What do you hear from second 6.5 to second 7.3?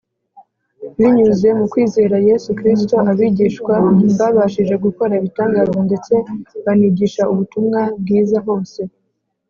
banigisha